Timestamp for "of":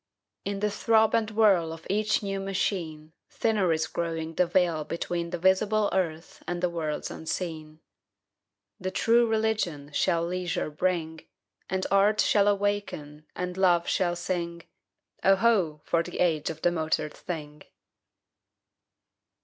1.57-1.85, 16.49-16.63